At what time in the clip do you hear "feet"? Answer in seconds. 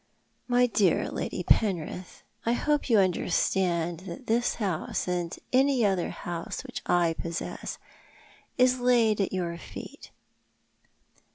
9.59-10.09